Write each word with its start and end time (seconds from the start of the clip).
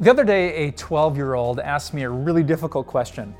The 0.00 0.10
other 0.10 0.22
day, 0.22 0.68
a 0.68 0.70
12 0.70 1.16
year 1.16 1.34
old 1.34 1.58
asked 1.58 1.92
me 1.92 2.04
a 2.04 2.08
really 2.08 2.44
difficult 2.44 2.86
question. 2.86 3.34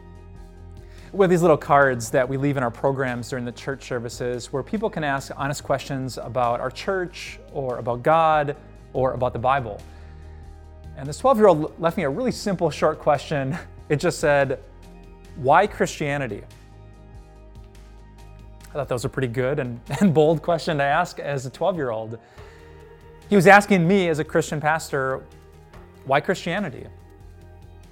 With 1.12 1.30
these 1.30 1.40
little 1.40 1.56
cards 1.56 2.10
that 2.10 2.28
we 2.28 2.36
leave 2.36 2.56
in 2.56 2.64
our 2.64 2.70
programs 2.70 3.30
during 3.30 3.44
the 3.44 3.52
church 3.52 3.86
services, 3.86 4.52
where 4.52 4.64
people 4.64 4.90
can 4.90 5.04
ask 5.04 5.30
honest 5.36 5.62
questions 5.62 6.18
about 6.18 6.58
our 6.58 6.70
church, 6.72 7.38
or 7.52 7.78
about 7.78 8.02
God, 8.02 8.56
or 8.92 9.12
about 9.12 9.34
the 9.34 9.38
Bible. 9.38 9.80
And 10.96 11.08
this 11.08 11.18
12 11.18 11.38
year 11.38 11.46
old 11.46 11.80
left 11.80 11.96
me 11.96 12.02
a 12.02 12.10
really 12.10 12.32
simple, 12.32 12.70
short 12.70 12.98
question. 12.98 13.56
It 13.88 14.00
just 14.00 14.18
said, 14.18 14.58
Why 15.36 15.66
Christianity? 15.66 16.42
I 18.68 18.72
thought 18.72 18.88
that 18.88 18.94
was 18.94 19.06
a 19.06 19.08
pretty 19.08 19.28
good 19.28 19.60
and, 19.60 19.80
and 20.00 20.12
bold 20.12 20.42
question 20.42 20.76
to 20.78 20.84
ask 20.84 21.20
as 21.20 21.46
a 21.46 21.50
12 21.50 21.76
year 21.76 21.90
old. 21.90 22.18
He 23.30 23.36
was 23.36 23.46
asking 23.46 23.86
me, 23.86 24.08
as 24.08 24.18
a 24.18 24.24
Christian 24.24 24.60
pastor, 24.60 25.22
why 26.08 26.20
Christianity? 26.20 26.86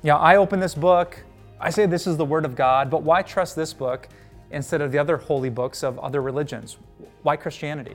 Know, 0.02 0.16
I 0.16 0.36
open 0.36 0.58
this 0.58 0.74
book, 0.74 1.22
I 1.60 1.70
say 1.70 1.86
this 1.86 2.06
is 2.06 2.16
the 2.16 2.24
Word 2.24 2.44
of 2.44 2.56
God, 2.56 2.90
but 2.90 3.02
why 3.02 3.22
trust 3.22 3.56
this 3.56 3.72
book 3.72 4.08
instead 4.50 4.80
of 4.80 4.90
the 4.90 4.98
other 4.98 5.16
holy 5.16 5.50
books 5.50 5.82
of 5.82 5.98
other 5.98 6.22
religions? 6.22 6.78
Why 7.22 7.36
Christianity? 7.36 7.94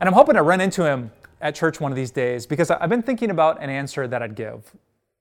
And 0.00 0.08
I'm 0.08 0.14
hoping 0.14 0.34
to 0.34 0.42
run 0.42 0.60
into 0.60 0.84
him 0.84 1.12
at 1.40 1.54
church 1.54 1.80
one 1.80 1.92
of 1.92 1.96
these 1.96 2.10
days 2.10 2.44
because 2.44 2.70
I've 2.70 2.88
been 2.88 3.02
thinking 3.02 3.30
about 3.30 3.62
an 3.62 3.70
answer 3.70 4.08
that 4.08 4.20
I'd 4.20 4.34
give. 4.34 4.74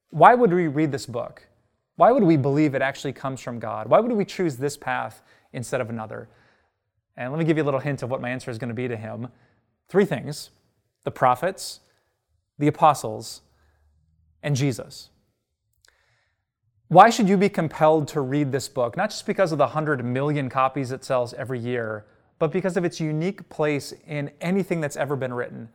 Why 0.09 0.33
would 0.33 0.51
we 0.51 0.67
read 0.67 0.91
this 0.91 1.05
book? 1.05 1.47
Why 1.97 2.11
would 2.11 2.23
we 2.23 2.37
believe 2.37 2.73
it 2.73 2.81
actually 2.81 3.13
comes 3.13 3.41
from 3.41 3.59
God? 3.59 3.87
Why 3.87 3.99
would 3.99 4.11
we 4.11 4.25
choose 4.25 4.57
this 4.57 4.75
path 4.75 5.21
instead 5.53 5.81
of 5.81 5.89
another? 5.89 6.29
And 7.15 7.31
let 7.31 7.37
me 7.37 7.45
give 7.45 7.57
you 7.57 7.63
a 7.63 7.65
little 7.65 7.79
hint 7.79 8.01
of 8.01 8.09
what 8.09 8.21
my 8.21 8.29
answer 8.29 8.49
is 8.49 8.57
going 8.57 8.69
to 8.69 8.73
be 8.73 8.87
to 8.87 8.97
him. 8.97 9.27
Three 9.87 10.05
things 10.05 10.49
the 11.03 11.11
prophets, 11.11 11.81
the 12.57 12.67
apostles, 12.67 13.41
and 14.43 14.55
Jesus. 14.55 15.09
Why 16.87 17.09
should 17.09 17.29
you 17.29 17.37
be 17.37 17.47
compelled 17.47 18.09
to 18.09 18.21
read 18.21 18.51
this 18.51 18.67
book? 18.67 18.97
Not 18.97 19.11
just 19.11 19.25
because 19.25 19.51
of 19.51 19.57
the 19.57 19.65
100 19.65 20.03
million 20.03 20.49
copies 20.49 20.91
it 20.91 21.05
sells 21.05 21.33
every 21.35 21.59
year, 21.59 22.05
but 22.37 22.51
because 22.51 22.75
of 22.75 22.83
its 22.83 22.99
unique 22.99 23.47
place 23.49 23.93
in 24.07 24.31
anything 24.41 24.81
that's 24.81 24.97
ever 24.97 25.15
been 25.15 25.33
written 25.33 25.69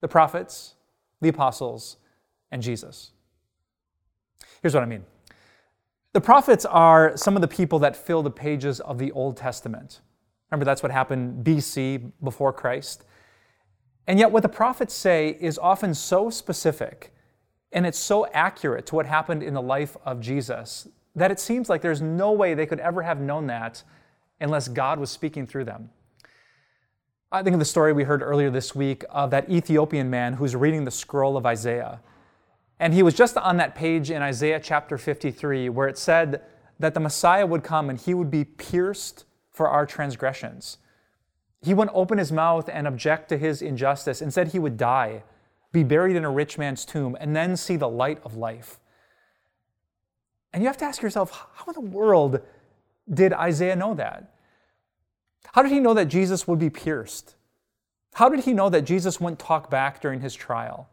the 0.00 0.08
prophets, 0.08 0.74
the 1.20 1.28
apostles, 1.28 1.96
and 2.50 2.62
Jesus. 2.62 3.10
Here's 4.62 4.74
what 4.74 4.82
I 4.82 4.86
mean 4.86 5.04
the 6.12 6.20
prophets 6.20 6.64
are 6.64 7.16
some 7.16 7.36
of 7.36 7.42
the 7.42 7.48
people 7.48 7.78
that 7.80 7.96
fill 7.96 8.22
the 8.22 8.30
pages 8.30 8.80
of 8.80 8.98
the 8.98 9.12
Old 9.12 9.36
Testament. 9.36 10.00
Remember, 10.50 10.64
that's 10.64 10.82
what 10.82 10.90
happened 10.90 11.44
BC, 11.44 12.12
before 12.22 12.52
Christ. 12.52 13.04
And 14.08 14.18
yet, 14.18 14.32
what 14.32 14.42
the 14.42 14.48
prophets 14.48 14.92
say 14.92 15.36
is 15.40 15.56
often 15.58 15.94
so 15.94 16.28
specific 16.30 17.12
and 17.72 17.86
it's 17.86 17.98
so 17.98 18.26
accurate 18.32 18.86
to 18.86 18.94
what 18.94 19.06
happened 19.06 19.42
in 19.42 19.54
the 19.54 19.62
life 19.62 19.96
of 20.04 20.20
Jesus 20.20 20.88
that 21.14 21.30
it 21.30 21.40
seems 21.40 21.68
like 21.68 21.82
there's 21.82 22.02
no 22.02 22.32
way 22.32 22.54
they 22.54 22.66
could 22.66 22.80
ever 22.80 23.02
have 23.02 23.20
known 23.20 23.46
that 23.48 23.82
unless 24.40 24.68
God 24.68 24.98
was 24.98 25.10
speaking 25.10 25.46
through 25.46 25.64
them. 25.64 25.90
I 27.32 27.42
think 27.42 27.54
of 27.54 27.60
the 27.60 27.66
story 27.66 27.92
we 27.92 28.04
heard 28.04 28.22
earlier 28.22 28.50
this 28.50 28.74
week 28.74 29.04
of 29.10 29.30
that 29.30 29.48
Ethiopian 29.50 30.10
man 30.10 30.34
who's 30.34 30.56
reading 30.56 30.84
the 30.84 30.90
scroll 30.90 31.36
of 31.36 31.46
Isaiah. 31.46 32.00
And 32.80 32.94
he 32.94 33.02
was 33.02 33.14
just 33.14 33.36
on 33.36 33.58
that 33.58 33.74
page 33.74 34.10
in 34.10 34.22
Isaiah 34.22 34.58
chapter 34.58 34.98
53 34.98 35.68
where 35.68 35.86
it 35.86 35.98
said 35.98 36.42
that 36.78 36.94
the 36.94 37.00
Messiah 37.00 37.46
would 37.46 37.62
come 37.62 37.90
and 37.90 38.00
he 38.00 38.14
would 38.14 38.30
be 38.30 38.44
pierced 38.44 39.26
for 39.52 39.68
our 39.68 39.84
transgressions. 39.84 40.78
He 41.62 41.74
wouldn't 41.74 41.96
open 41.96 42.18
his 42.18 42.32
mouth 42.32 42.70
and 42.72 42.88
object 42.88 43.28
to 43.28 43.36
his 43.36 43.60
injustice. 43.60 44.22
Instead, 44.22 44.48
he 44.48 44.58
would 44.58 44.76
die 44.76 45.22
be 45.72 45.84
buried 45.84 46.16
in 46.16 46.24
a 46.24 46.30
rich 46.30 46.58
man's 46.58 46.84
tomb, 46.84 47.16
and 47.20 47.34
then 47.34 47.56
see 47.56 47.76
the 47.76 47.88
light 47.88 48.20
of 48.24 48.36
life. 48.36 48.78
And 50.52 50.62
you 50.62 50.68
have 50.68 50.78
to 50.78 50.84
ask 50.84 51.00
yourself, 51.00 51.48
how 51.54 51.66
in 51.68 51.74
the 51.74 51.80
world 51.80 52.40
did 53.12 53.32
Isaiah 53.32 53.76
know 53.76 53.94
that? 53.94 54.34
How 55.52 55.62
did 55.62 55.72
he 55.72 55.80
know 55.80 55.94
that 55.94 56.06
Jesus 56.06 56.46
would 56.46 56.58
be 56.58 56.70
pierced? 56.70 57.36
How 58.14 58.28
did 58.28 58.40
he 58.40 58.52
know 58.52 58.68
that 58.68 58.82
Jesus 58.82 59.20
wouldn't 59.20 59.38
talk 59.38 59.70
back 59.70 60.00
during 60.00 60.20
his 60.20 60.34
trial? 60.34 60.88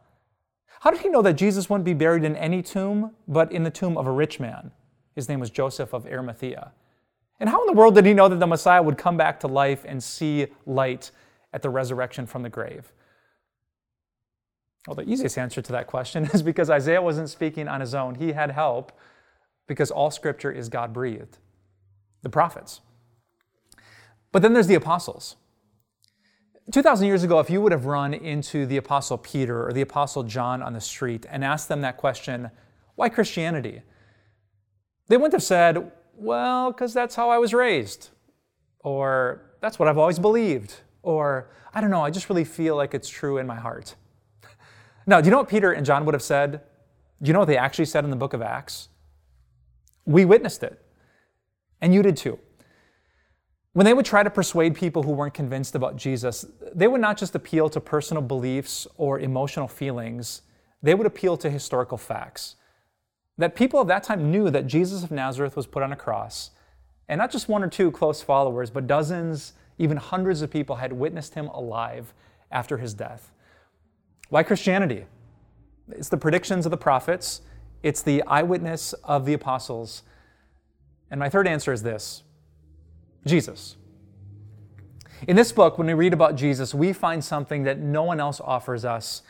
How 0.81 0.91
did 0.91 1.01
he 1.01 1.09
know 1.09 1.23
that 1.23 1.33
Jesus 1.33 1.69
wouldn't 1.69 1.85
be 1.85 1.93
buried 1.93 2.23
in 2.23 2.35
any 2.35 2.61
tomb, 2.61 3.11
but 3.27 3.51
in 3.51 3.63
the 3.63 3.71
tomb 3.71 3.97
of 3.97 4.05
a 4.05 4.11
rich 4.11 4.39
man? 4.39 4.71
His 5.15 5.27
name 5.27 5.39
was 5.39 5.49
Joseph 5.49 5.93
of 5.93 6.05
Arimathea. 6.05 6.71
And 7.39 7.49
how 7.49 7.61
in 7.61 7.67
the 7.67 7.73
world 7.73 7.95
did 7.95 8.05
he 8.05 8.13
know 8.13 8.29
that 8.29 8.39
the 8.39 8.47
Messiah 8.47 8.81
would 8.81 8.97
come 8.97 9.17
back 9.17 9.39
to 9.39 9.47
life 9.47 9.83
and 9.87 10.01
see 10.01 10.47
light 10.65 11.11
at 11.53 11.63
the 11.63 11.69
resurrection 11.69 12.27
from 12.27 12.43
the 12.43 12.49
grave? 12.49 12.91
Well, 14.87 14.95
the 14.95 15.07
easiest 15.07 15.37
answer 15.37 15.61
to 15.61 15.71
that 15.73 15.85
question 15.85 16.23
is 16.33 16.41
because 16.41 16.69
Isaiah 16.69 17.01
wasn't 17.01 17.29
speaking 17.29 17.67
on 17.67 17.81
his 17.81 17.93
own. 17.93 18.15
He 18.15 18.31
had 18.31 18.51
help 18.51 18.93
because 19.67 19.91
all 19.91 20.09
scripture 20.09 20.51
is 20.51 20.69
God 20.69 20.93
breathed. 20.93 21.37
The 22.21 22.29
prophets. 22.29 22.81
But 24.31 24.41
then 24.41 24.53
there's 24.53 24.67
the 24.67 24.75
apostles. 24.75 25.35
2,000 26.71 27.07
years 27.07 27.23
ago, 27.23 27.39
if 27.39 27.49
you 27.49 27.61
would 27.61 27.71
have 27.71 27.85
run 27.85 28.13
into 28.13 28.65
the 28.65 28.77
apostle 28.77 29.17
Peter 29.17 29.65
or 29.65 29.71
the 29.71 29.81
apostle 29.81 30.23
John 30.23 30.61
on 30.61 30.73
the 30.73 30.81
street 30.81 31.25
and 31.29 31.43
asked 31.43 31.69
them 31.69 31.81
that 31.81 31.97
question, 31.97 32.49
why 32.95 33.09
Christianity? 33.09 33.81
They 35.07 35.15
wouldn't 35.15 35.33
have 35.33 35.43
said, 35.43 35.91
well, 36.13 36.71
because 36.71 36.93
that's 36.93 37.15
how 37.15 37.29
I 37.29 37.37
was 37.37 37.53
raised, 37.53 38.09
or 38.79 39.43
that's 39.61 39.79
what 39.79 39.87
I've 39.87 39.97
always 39.97 40.19
believed, 40.19 40.75
or 41.03 41.49
I 41.73 41.79
don't 41.79 41.91
know, 41.91 42.03
I 42.03 42.09
just 42.09 42.29
really 42.29 42.43
feel 42.43 42.75
like 42.75 42.93
it's 42.93 43.07
true 43.07 43.37
in 43.37 43.47
my 43.47 43.55
heart. 43.55 43.95
Now, 45.07 45.21
do 45.21 45.25
you 45.25 45.31
know 45.31 45.37
what 45.37 45.47
Peter 45.47 45.71
and 45.71 45.85
John 45.85 46.05
would 46.05 46.13
have 46.13 46.21
said? 46.21 46.61
Do 47.21 47.27
you 47.29 47.33
know 47.33 47.39
what 47.39 47.47
they 47.47 47.57
actually 47.57 47.85
said 47.85 48.03
in 48.03 48.09
the 48.09 48.17
book 48.17 48.33
of 48.33 48.41
Acts? 48.41 48.89
We 50.05 50.25
witnessed 50.25 50.63
it, 50.63 50.79
and 51.81 51.93
you 51.93 52.03
did 52.03 52.17
too. 52.17 52.37
When 53.71 53.85
they 53.85 53.93
would 53.93 54.05
try 54.05 54.23
to 54.23 54.29
persuade 54.29 54.75
people 54.75 55.03
who 55.03 55.11
weren't 55.11 55.33
convinced 55.33 55.75
about 55.75 55.95
Jesus, 55.95 56.45
they 56.73 56.87
would 56.87 57.01
not 57.01 57.17
just 57.17 57.35
appeal 57.35 57.69
to 57.69 57.79
personal 57.79 58.21
beliefs 58.21 58.85
or 58.97 59.19
emotional 59.19 59.67
feelings, 59.67 60.41
they 60.83 60.93
would 60.93 61.07
appeal 61.07 61.37
to 61.37 61.49
historical 61.49 61.97
facts. 61.97 62.55
That 63.37 63.55
people 63.55 63.79
of 63.79 63.87
that 63.87 64.03
time 64.03 64.31
knew 64.31 64.49
that 64.49 64.67
Jesus 64.67 65.03
of 65.03 65.11
Nazareth 65.11 65.55
was 65.55 65.67
put 65.67 65.83
on 65.83 65.93
a 65.93 65.95
cross, 65.95 66.51
and 67.07 67.19
not 67.19 67.31
just 67.31 67.47
one 67.47 67.63
or 67.63 67.69
two 67.69 67.91
close 67.91 68.21
followers, 68.21 68.69
but 68.69 68.87
dozens, 68.87 69.53
even 69.77 69.97
hundreds 69.97 70.41
of 70.41 70.51
people 70.51 70.77
had 70.77 70.91
witnessed 70.91 71.35
him 71.35 71.47
alive 71.47 72.13
after 72.51 72.77
his 72.77 72.93
death. 72.93 73.31
Why 74.29 74.43
Christianity? 74.43 75.05
It's 75.89 76.09
the 76.09 76.17
predictions 76.17 76.65
of 76.65 76.71
the 76.71 76.77
prophets, 76.77 77.41
it's 77.83 78.01
the 78.01 78.23
eyewitness 78.23 78.93
of 79.03 79.25
the 79.25 79.33
apostles. 79.33 80.03
And 81.09 81.19
my 81.19 81.29
third 81.29 81.47
answer 81.47 81.71
is 81.71 81.83
this 81.83 82.23
Jesus. 83.25 83.77
In 85.27 85.35
this 85.35 85.51
book, 85.51 85.77
when 85.77 85.87
we 85.87 85.93
read 85.93 86.13
about 86.13 86.35
Jesus, 86.35 86.75
we 86.75 86.93
find 86.93 87.23
something 87.23 87.63
that 87.63 87.79
no 87.79 88.03
one 88.03 88.19
else 88.19 88.39
offers 88.39 88.85
us. 88.85 89.23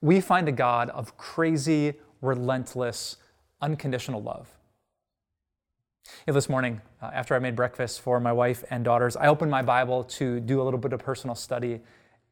We 0.00 0.20
find 0.20 0.48
a 0.48 0.52
God 0.52 0.88
of 0.90 1.16
crazy, 1.16 1.94
relentless, 2.22 3.16
unconditional 3.60 4.22
love. 4.22 4.48
this 6.26 6.48
morning, 6.48 6.80
uh, 7.02 7.10
after 7.12 7.34
I 7.34 7.38
made 7.40 7.56
breakfast 7.56 8.00
for 8.00 8.20
my 8.20 8.32
wife 8.32 8.64
and 8.70 8.84
daughters, 8.84 9.16
I 9.16 9.26
opened 9.26 9.50
my 9.50 9.62
Bible 9.62 10.04
to 10.04 10.40
do 10.40 10.62
a 10.62 10.64
little 10.64 10.80
bit 10.80 10.92
of 10.92 11.00
personal 11.00 11.34
study, 11.34 11.80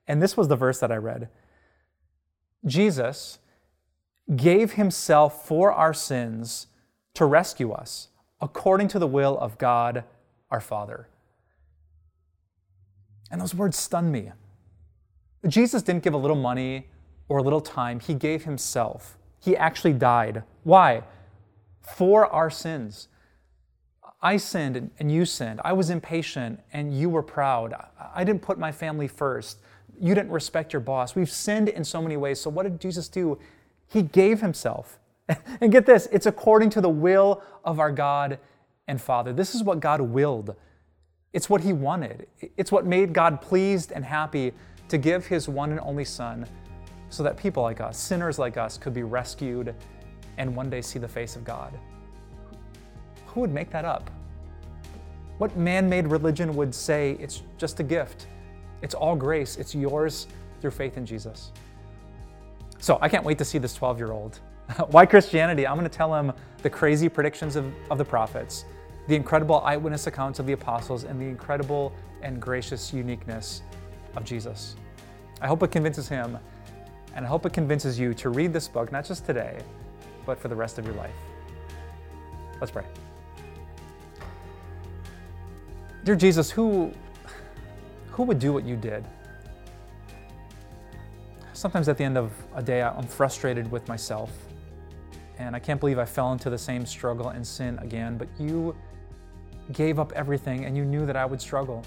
and 0.06 0.22
this 0.22 0.36
was 0.36 0.48
the 0.48 0.56
verse 0.56 0.80
that 0.80 0.92
I 0.92 0.96
read. 0.96 1.28
Jesus 2.64 3.38
gave 4.36 4.72
himself 4.72 5.46
for 5.46 5.72
our 5.72 5.92
sins 5.92 6.68
to 7.14 7.24
rescue 7.24 7.72
us 7.72 8.08
according 8.40 8.88
to 8.88 8.98
the 8.98 9.06
will 9.06 9.38
of 9.38 9.58
God 9.58 10.04
our 10.50 10.60
Father. 10.60 11.08
And 13.30 13.40
those 13.40 13.54
words 13.54 13.76
stun 13.76 14.10
me. 14.10 14.32
Jesus 15.46 15.82
didn't 15.82 16.02
give 16.04 16.14
a 16.14 16.18
little 16.18 16.36
money 16.36 16.88
or 17.28 17.38
a 17.38 17.42
little 17.42 17.60
time, 17.60 17.98
he 17.98 18.14
gave 18.14 18.44
himself. 18.44 19.16
He 19.40 19.56
actually 19.56 19.94
died. 19.94 20.42
Why? 20.64 21.02
For 21.80 22.26
our 22.26 22.50
sins. 22.50 23.08
I 24.20 24.36
sinned 24.36 24.90
and 24.98 25.10
you 25.10 25.24
sinned. 25.24 25.60
I 25.64 25.72
was 25.72 25.90
impatient 25.90 26.60
and 26.72 26.96
you 26.96 27.08
were 27.08 27.22
proud. 27.22 27.74
I 28.14 28.22
didn't 28.22 28.42
put 28.42 28.58
my 28.58 28.70
family 28.70 29.08
first 29.08 29.58
you 30.02 30.16
didn't 30.16 30.32
respect 30.32 30.72
your 30.72 30.80
boss. 30.80 31.14
We've 31.14 31.30
sinned 31.30 31.68
in 31.68 31.84
so 31.84 32.02
many 32.02 32.16
ways. 32.16 32.40
So, 32.40 32.50
what 32.50 32.64
did 32.64 32.80
Jesus 32.80 33.08
do? 33.08 33.38
He 33.86 34.02
gave 34.02 34.40
himself. 34.40 34.98
And 35.60 35.70
get 35.70 35.86
this 35.86 36.08
it's 36.10 36.26
according 36.26 36.70
to 36.70 36.80
the 36.80 36.88
will 36.88 37.42
of 37.64 37.78
our 37.78 37.92
God 37.92 38.40
and 38.88 39.00
Father. 39.00 39.32
This 39.32 39.54
is 39.54 39.62
what 39.62 39.78
God 39.78 40.00
willed, 40.00 40.56
it's 41.32 41.48
what 41.48 41.60
He 41.60 41.72
wanted. 41.72 42.26
It's 42.56 42.72
what 42.72 42.84
made 42.84 43.12
God 43.12 43.40
pleased 43.40 43.92
and 43.92 44.04
happy 44.04 44.52
to 44.88 44.98
give 44.98 45.26
His 45.26 45.48
one 45.48 45.70
and 45.70 45.80
only 45.80 46.04
Son 46.04 46.46
so 47.08 47.22
that 47.22 47.36
people 47.36 47.62
like 47.62 47.80
us, 47.80 47.96
sinners 47.96 48.38
like 48.38 48.56
us, 48.56 48.76
could 48.76 48.92
be 48.92 49.04
rescued 49.04 49.74
and 50.36 50.54
one 50.54 50.68
day 50.68 50.82
see 50.82 50.98
the 50.98 51.08
face 51.08 51.36
of 51.36 51.44
God. 51.44 51.78
Who 53.26 53.40
would 53.40 53.52
make 53.52 53.70
that 53.70 53.84
up? 53.84 54.10
What 55.38 55.56
man 55.56 55.88
made 55.88 56.08
religion 56.08 56.54
would 56.56 56.74
say 56.74 57.16
it's 57.20 57.42
just 57.56 57.80
a 57.80 57.82
gift? 57.82 58.26
It's 58.82 58.94
all 58.94 59.16
grace, 59.16 59.56
it's 59.56 59.74
yours 59.74 60.26
through 60.60 60.72
faith 60.72 60.96
in 60.96 61.06
Jesus. 61.06 61.52
So 62.78 62.98
I 63.00 63.08
can't 63.08 63.24
wait 63.24 63.38
to 63.38 63.44
see 63.44 63.58
this 63.58 63.74
12 63.74 63.98
year 63.98 64.12
old. 64.12 64.40
Why 64.88 65.06
Christianity? 65.06 65.66
I'm 65.66 65.76
going 65.76 65.88
to 65.88 65.96
tell 65.96 66.14
him 66.14 66.32
the 66.62 66.70
crazy 66.70 67.08
predictions 67.08 67.56
of, 67.56 67.72
of 67.90 67.98
the 67.98 68.04
prophets, 68.04 68.64
the 69.08 69.14
incredible 69.14 69.60
eyewitness 69.60 70.06
accounts 70.06 70.38
of 70.38 70.46
the 70.46 70.52
apostles, 70.52 71.04
and 71.04 71.20
the 71.20 71.24
incredible 71.24 71.92
and 72.22 72.40
gracious 72.40 72.92
uniqueness 72.92 73.62
of 74.16 74.24
Jesus. 74.24 74.76
I 75.40 75.46
hope 75.46 75.62
it 75.62 75.70
convinces 75.70 76.08
him, 76.08 76.38
and 77.14 77.24
I 77.24 77.28
hope 77.28 77.46
it 77.46 77.52
convinces 77.52 77.98
you 77.98 78.14
to 78.14 78.30
read 78.30 78.52
this 78.52 78.68
book, 78.68 78.92
not 78.92 79.04
just 79.04 79.26
today, 79.26 79.58
but 80.24 80.38
for 80.38 80.48
the 80.48 80.56
rest 80.56 80.78
of 80.78 80.86
your 80.86 80.94
life. 80.94 81.14
Let's 82.60 82.70
pray. 82.70 82.84
Dear 86.04 86.16
Jesus, 86.16 86.50
who, 86.50 86.92
who 88.12 88.22
would 88.24 88.38
do 88.38 88.52
what 88.52 88.64
you 88.64 88.76
did? 88.76 89.04
Sometimes 91.54 91.88
at 91.88 91.96
the 91.96 92.04
end 92.04 92.18
of 92.18 92.32
a 92.54 92.62
day, 92.62 92.82
I'm 92.82 93.06
frustrated 93.06 93.70
with 93.70 93.86
myself, 93.88 94.30
and 95.38 95.56
I 95.56 95.58
can't 95.58 95.80
believe 95.80 95.98
I 95.98 96.04
fell 96.04 96.32
into 96.32 96.50
the 96.50 96.58
same 96.58 96.84
struggle 96.86 97.28
and 97.30 97.46
sin 97.46 97.78
again, 97.80 98.18
but 98.18 98.28
you 98.38 98.76
gave 99.72 99.98
up 99.98 100.12
everything 100.12 100.64
and 100.64 100.76
you 100.76 100.84
knew 100.84 101.06
that 101.06 101.16
I 101.16 101.24
would 101.24 101.40
struggle. 101.40 101.84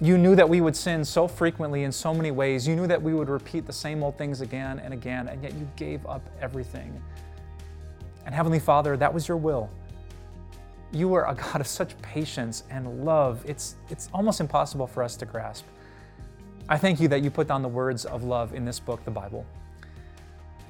You 0.00 0.18
knew 0.18 0.34
that 0.34 0.48
we 0.48 0.60
would 0.60 0.76
sin 0.76 1.04
so 1.04 1.26
frequently 1.28 1.84
in 1.84 1.92
so 1.92 2.12
many 2.12 2.30
ways. 2.30 2.66
You 2.66 2.76
knew 2.76 2.86
that 2.86 3.00
we 3.00 3.14
would 3.14 3.28
repeat 3.28 3.66
the 3.66 3.72
same 3.72 4.02
old 4.02 4.18
things 4.18 4.40
again 4.40 4.78
and 4.80 4.92
again, 4.92 5.28
and 5.28 5.42
yet 5.42 5.54
you 5.54 5.68
gave 5.76 6.04
up 6.06 6.28
everything. 6.40 7.00
And 8.26 8.34
Heavenly 8.34 8.58
Father, 8.58 8.96
that 8.96 9.12
was 9.12 9.28
your 9.28 9.36
will. 9.36 9.70
You 10.96 11.12
are 11.12 11.28
a 11.28 11.34
God 11.34 11.60
of 11.60 11.66
such 11.66 12.00
patience 12.00 12.62
and 12.70 13.04
love. 13.04 13.44
It's, 13.46 13.76
it's 13.90 14.08
almost 14.14 14.40
impossible 14.40 14.86
for 14.86 15.02
us 15.02 15.14
to 15.16 15.26
grasp. 15.26 15.66
I 16.70 16.78
thank 16.78 17.00
you 17.00 17.08
that 17.08 17.22
you 17.22 17.30
put 17.30 17.46
down 17.46 17.60
the 17.60 17.68
words 17.68 18.06
of 18.06 18.24
love 18.24 18.54
in 18.54 18.64
this 18.64 18.80
book, 18.80 19.04
the 19.04 19.10
Bible. 19.10 19.44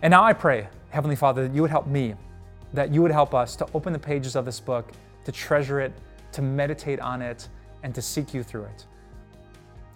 And 0.03 0.11
now 0.11 0.25
I 0.25 0.33
pray, 0.33 0.67
Heavenly 0.91 1.15
Father, 1.15 1.47
that 1.47 1.55
you 1.55 1.63
would 1.63 1.71
help 1.71 1.87
me, 1.87 2.17
that 2.73 2.93
you 2.93 3.03
would 3.03 3.13
help 3.13 3.35
us 3.37 3.55
to 3.55 3.69
open 3.73 3.93
the 3.93 4.01
pages 4.01 4.35
of 4.35 4.45
this 4.45 4.59
book, 4.59 4.91
to 5.23 5.31
treasure 5.31 5.79
it, 5.79 5.93
to 6.33 6.43
meditate 6.43 6.99
on 6.99 7.23
it, 7.23 7.47
and 7.85 7.95
to 7.95 8.03
seek 8.03 8.35
you 8.35 8.43
through 8.43 8.65
it. 8.65 8.85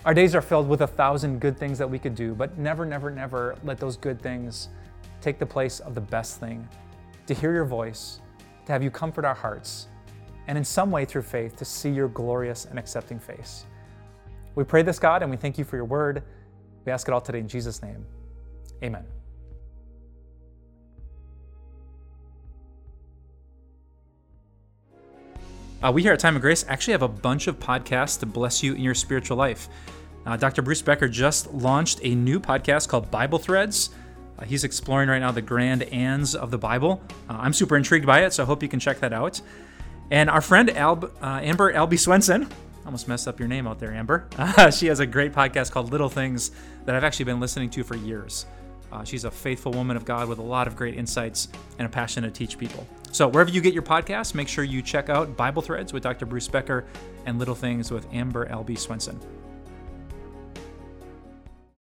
Our 0.04 0.14
days 0.14 0.36
are 0.36 0.42
filled 0.42 0.68
with 0.68 0.82
a 0.82 0.86
thousand 0.86 1.40
good 1.40 1.58
things 1.58 1.76
that 1.78 1.90
we 1.90 1.98
could 1.98 2.14
do, 2.14 2.36
but 2.36 2.56
never, 2.56 2.86
never, 2.86 3.10
never 3.10 3.56
let 3.64 3.78
those 3.78 3.96
good 3.96 4.22
things 4.22 4.68
take 5.20 5.40
the 5.40 5.46
place 5.46 5.80
of 5.80 5.96
the 5.96 6.00
best 6.00 6.38
thing 6.38 6.68
to 7.26 7.34
hear 7.34 7.52
your 7.52 7.64
voice, 7.64 8.20
to 8.66 8.70
have 8.70 8.84
you 8.84 8.92
comfort 8.92 9.24
our 9.24 9.34
hearts, 9.34 9.88
and 10.50 10.58
in 10.58 10.64
some 10.64 10.91
way 10.91 11.05
through 11.05 11.23
faith 11.23 11.55
to 11.55 11.64
see 11.64 11.91
your 11.91 12.08
glorious 12.08 12.64
and 12.64 12.76
accepting 12.76 13.20
face. 13.20 13.67
We 14.56 14.64
pray 14.64 14.82
this, 14.82 14.99
God, 14.99 15.23
and 15.23 15.31
we 15.31 15.37
thank 15.37 15.58
you 15.58 15.64
for 15.64 15.76
your 15.76 15.85
word. 15.85 16.25
We 16.85 16.91
ask 16.91 17.06
it 17.06 17.14
all 17.14 17.20
today 17.20 17.38
in 17.38 17.47
Jesus' 17.47 17.81
name. 17.81 18.05
Amen. 18.82 19.05
Uh, 25.85 25.93
we 25.94 26.02
here 26.02 26.14
at 26.14 26.19
Time 26.19 26.35
of 26.35 26.43
Grace 26.43 26.64
actually 26.67 26.94
have 26.94 27.02
a 27.02 27.08
bunch 27.08 27.47
of 27.47 27.61
podcasts 27.61 28.19
to 28.19 28.26
bless 28.26 28.61
you 28.61 28.75
in 28.75 28.81
your 28.81 28.97
spiritual 28.97 29.37
life. 29.37 29.69
Uh, 30.26 30.37
Dr. 30.37 30.62
Bruce 30.62 30.82
Becker 30.82 31.06
just 31.06 31.55
launched 31.55 32.00
a 32.02 32.12
new 32.17 32.41
podcast 32.41 32.88
called 32.88 33.08
Bible 33.08 33.38
Threads. 33.38 33.91
Uh, 34.37 34.44
he's 34.47 34.64
exploring 34.64 35.08
right 35.08 35.20
now 35.20 35.31
the 35.31 35.43
grand 35.43 35.85
ands 35.85 36.35
of 36.35 36.50
the 36.50 36.58
Bible. 36.58 37.00
Uh, 37.29 37.37
I'm 37.38 37.52
super 37.52 37.76
intrigued 37.76 38.05
by 38.05 38.25
it, 38.25 38.32
so 38.32 38.43
I 38.43 38.47
hope 38.47 38.64
you 38.64 38.69
can 38.69 38.81
check 38.81 38.99
that 38.99 39.12
out. 39.12 39.41
And 40.10 40.28
our 40.28 40.40
friend 40.40 40.70
Alb, 40.70 41.12
uh, 41.22 41.40
Amber 41.42 41.72
Albee 41.72 41.96
Swenson, 41.96 42.48
almost 42.84 43.06
messed 43.06 43.28
up 43.28 43.38
your 43.38 43.48
name 43.48 43.66
out 43.66 43.78
there, 43.78 43.92
Amber. 43.92 44.26
she 44.72 44.86
has 44.86 45.00
a 45.00 45.06
great 45.06 45.32
podcast 45.32 45.70
called 45.70 45.92
Little 45.92 46.08
Things 46.08 46.50
that 46.84 46.94
I've 46.94 47.04
actually 47.04 47.26
been 47.26 47.40
listening 47.40 47.70
to 47.70 47.84
for 47.84 47.96
years. 47.96 48.46
Uh, 48.92 49.04
she's 49.04 49.24
a 49.24 49.30
faithful 49.30 49.72
woman 49.72 49.96
of 49.96 50.04
God 50.04 50.28
with 50.28 50.38
a 50.38 50.42
lot 50.42 50.66
of 50.66 50.74
great 50.74 50.96
insights 50.96 51.48
and 51.78 51.86
a 51.86 51.88
passion 51.88 52.24
to 52.24 52.30
teach 52.30 52.58
people. 52.58 52.86
So, 53.12 53.28
wherever 53.28 53.50
you 53.50 53.60
get 53.60 53.72
your 53.72 53.84
podcast, 53.84 54.34
make 54.34 54.48
sure 54.48 54.64
you 54.64 54.82
check 54.82 55.08
out 55.08 55.36
Bible 55.36 55.62
Threads 55.62 55.92
with 55.92 56.02
Dr. 56.02 56.26
Bruce 56.26 56.48
Becker 56.48 56.84
and 57.26 57.38
Little 57.38 57.54
Things 57.54 57.90
with 57.90 58.12
Amber 58.12 58.48
Albee 58.48 58.76
Swenson. 58.76 59.20